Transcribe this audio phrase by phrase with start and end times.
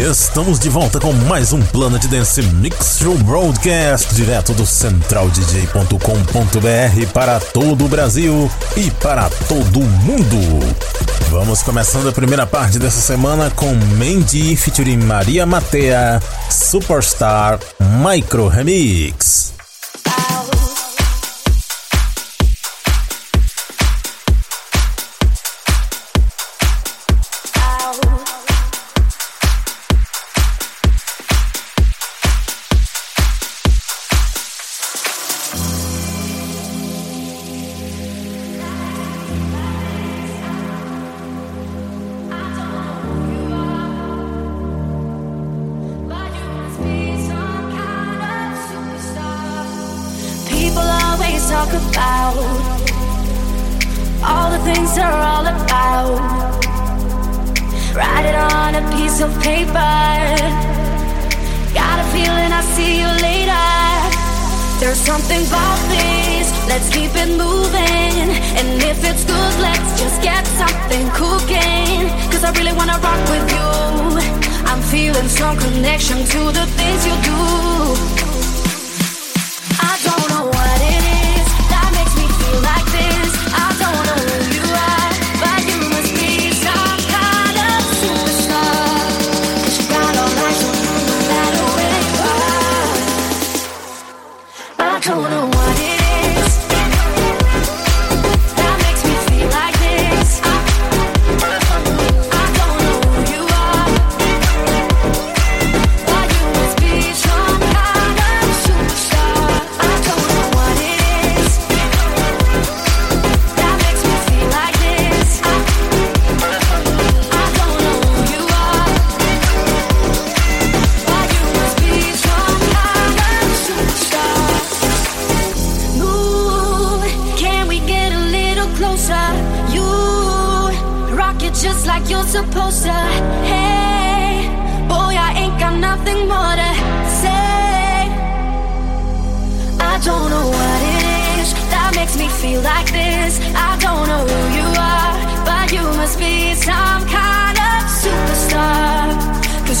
[0.00, 7.38] Estamos de volta com mais um Planet Dance Mix Show Broadcast direto do centraldj.com.br para
[7.38, 10.74] todo o Brasil e para todo o mundo.
[11.28, 17.60] Vamos começando a primeira parte dessa semana com Mandy featuring Maria Matea, Superstar
[18.02, 19.39] Micro Remix.
[51.60, 52.36] Talk about
[54.24, 56.16] all the things they're all about.
[57.94, 59.92] Write it on a piece of paper.
[61.80, 63.66] Got a feeling I'll see you later.
[64.80, 66.46] There's something about this.
[66.66, 68.14] Let's keep it moving.
[68.58, 72.08] And if it's good, let's just get something cooking.
[72.32, 73.70] Cause I really wanna rock with you.
[74.70, 78.19] I'm feeling some connection to the things you do.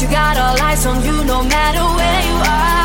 [0.02, 2.79] You got all eyes on you no matter where you are.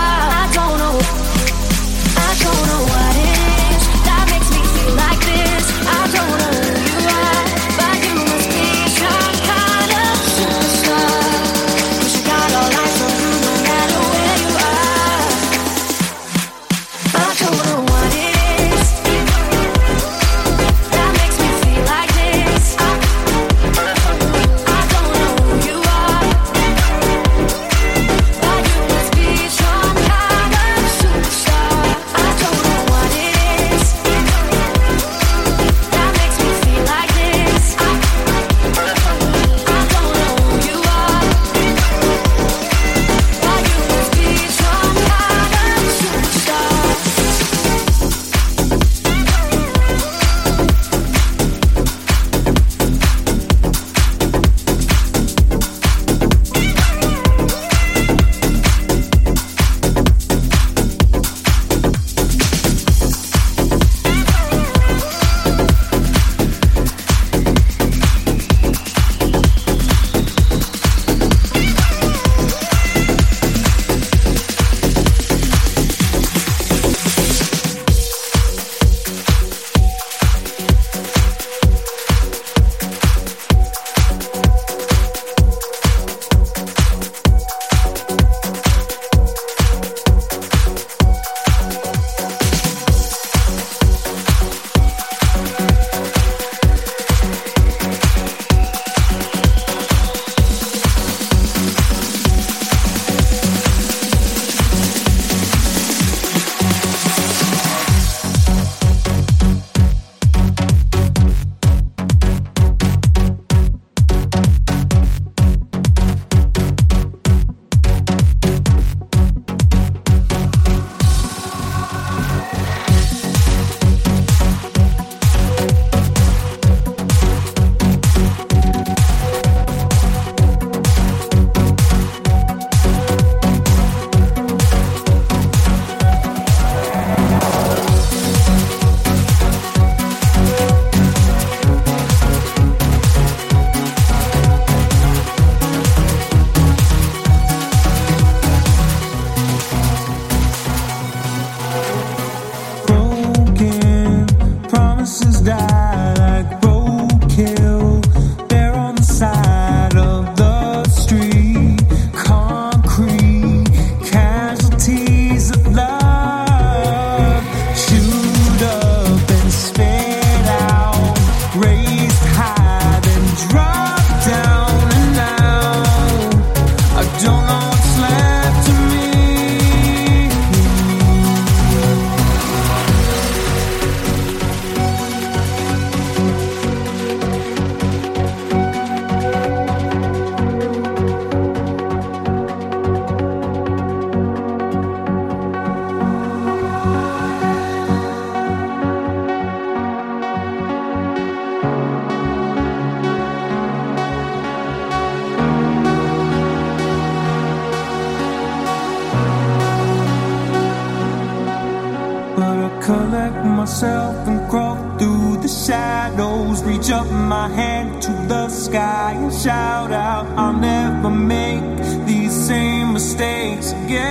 [212.85, 216.63] collect myself and crawl through the shadows.
[216.63, 221.63] Reach up my hand to the sky and shout out, I'll never make
[222.05, 224.05] these same mistakes again.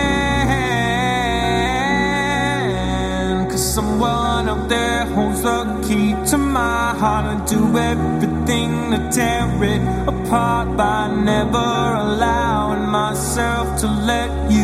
[3.48, 9.46] Cause someone out there holds the key to my heart and do everything to tear
[9.72, 11.68] it apart by never
[12.04, 14.63] allowing myself to let you.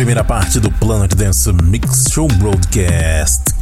[0.00, 3.54] primeira parte do Planet Dance Mix Show Broadcast.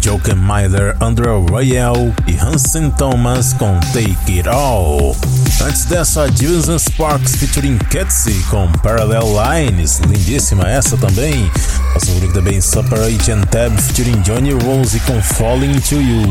[0.00, 5.16] Joker Myler, Andrew Royale e Hansen Thomas com Take It All.
[5.60, 11.50] Antes dessa, Jason Sparks featuring Ketsy com Parallel Lines, lindíssima essa também.
[11.92, 16.22] Passou por também Separate and Tab featuring Johnny Rose com Falling to You.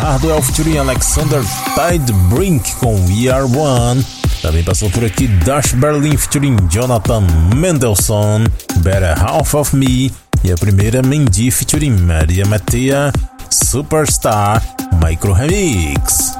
[0.00, 1.44] Hardwell featuring Alexander
[1.76, 4.04] Tide Brink com We Are One.
[4.44, 7.22] Também passou por aqui Dash Berlin featuring Jonathan
[7.56, 8.44] Mendelssohn,
[8.84, 10.12] Better Half of Me
[10.44, 13.10] e a primeira Mendy featuring Maria Matea,
[13.48, 14.62] Superstar
[15.02, 16.36] Micro Remix.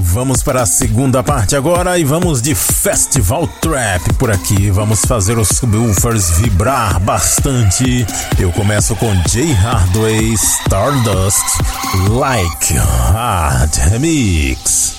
[0.00, 4.70] Vamos para a segunda parte agora e vamos de Festival Trap por aqui.
[4.70, 8.06] Vamos fazer os subwoofers vibrar bastante.
[8.38, 11.46] Eu começo com Jay Hardway Stardust
[12.10, 14.97] Like Hard Remix.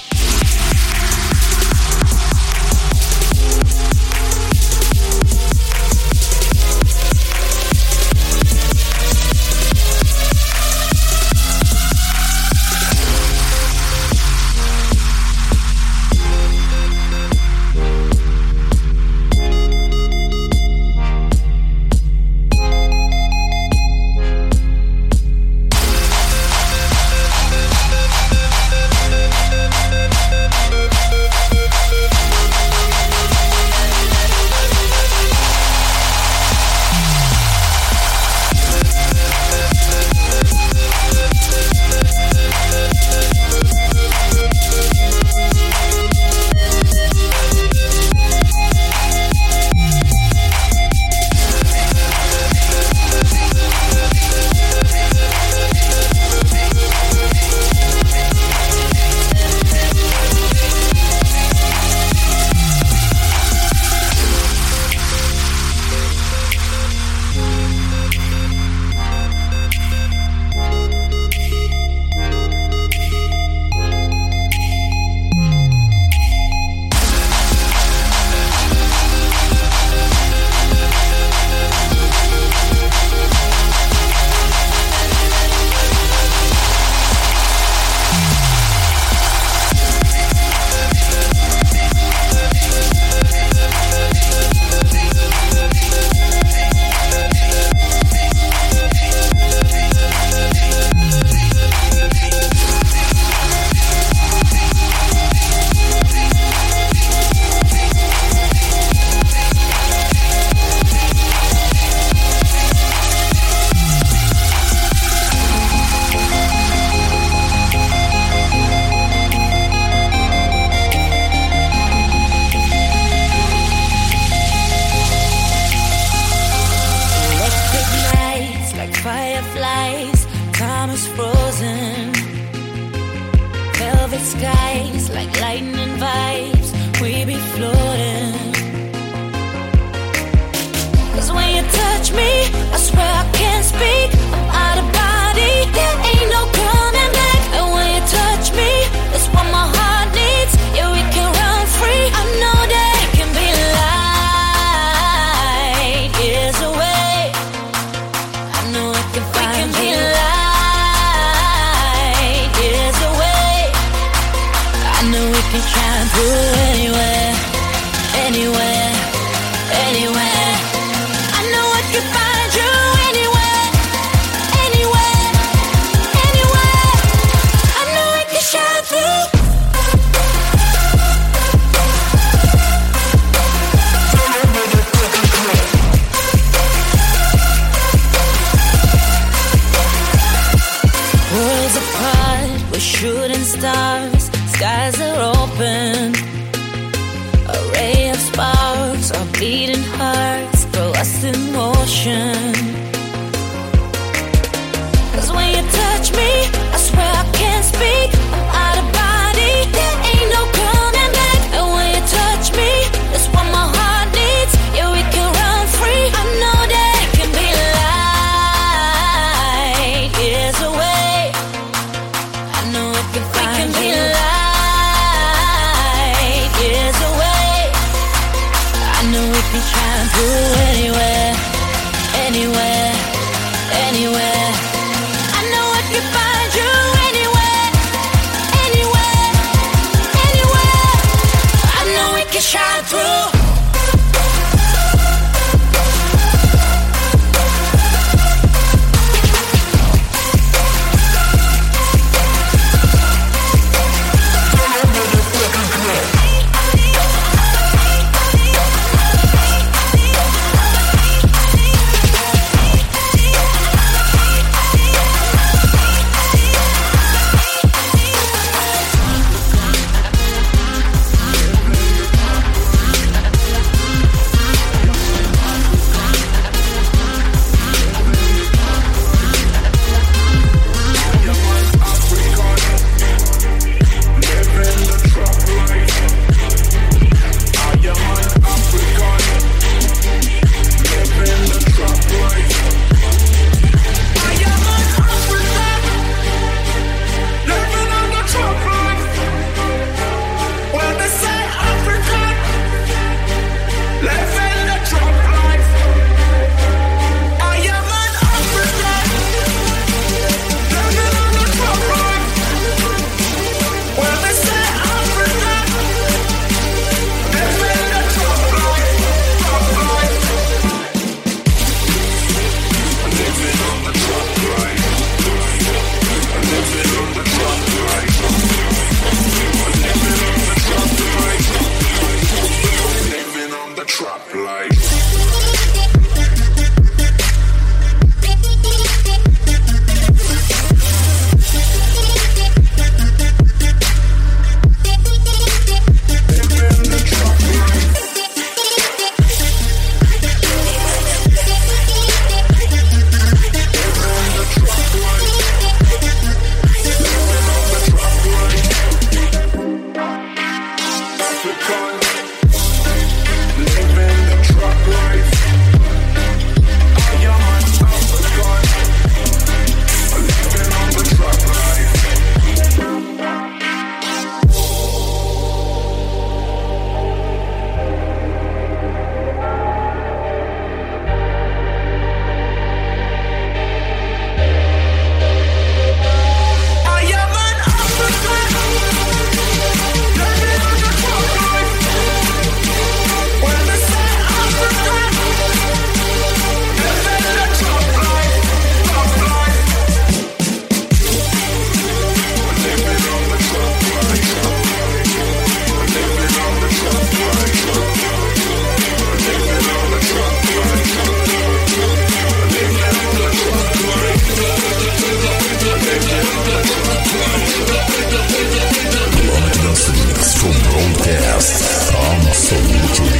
[422.50, 422.56] 走
[422.95, 423.19] 主题。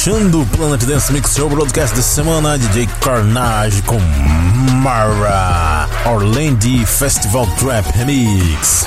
[0.00, 3.98] Fechando o Planet Dance Mix Show Broadcast de semana, DJ Carnage com
[4.82, 8.86] Mara Orlando Festival Trap Remix.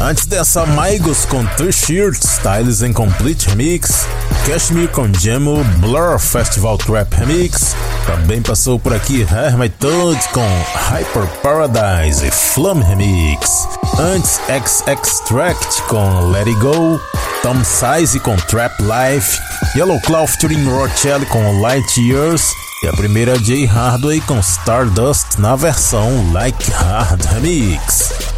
[0.00, 4.06] Antes dessa, Maigos com T-Shirt Styles and Complete Remix,
[4.46, 7.76] Cashmere com Jemo Blur Festival Trap Remix,
[8.06, 10.48] também passou por aqui Hermit Toad com
[10.88, 13.68] Hyper Paradise e Flum Remix,
[13.98, 16.98] antes X Extract com Let It Go,
[17.42, 19.38] Tom Size com Trap Life,
[19.76, 25.54] Yellow Claw featuring Rochelle com Light Years e a primeira Jay Hardway com Stardust na
[25.54, 28.37] versão Like Hard Remix.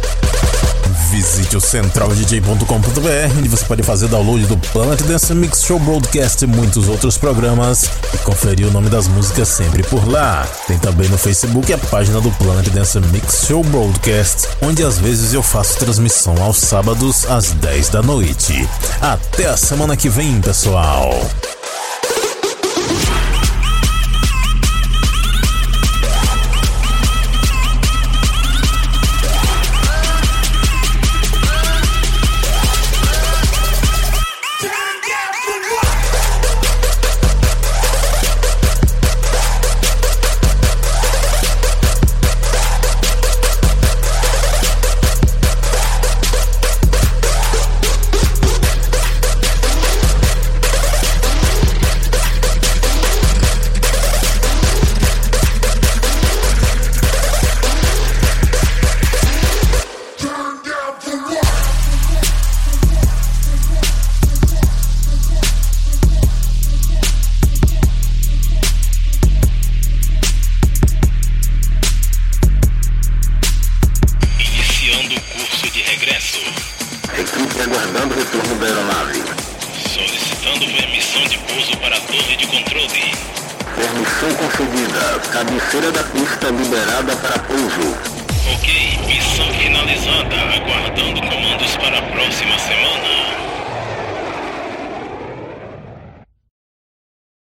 [1.11, 6.47] Visite o centraldj.com.br, onde você pode fazer download do Planet Dance Mix Show Broadcast e
[6.47, 7.83] muitos outros programas
[8.13, 10.47] e conferir o nome das músicas sempre por lá.
[10.67, 15.33] Tem também no Facebook a página do Planet Dance Mix Show Broadcast, onde às vezes
[15.33, 18.65] eu faço transmissão aos sábados às 10 da noite.
[19.01, 21.11] Até a semana que vem, pessoal!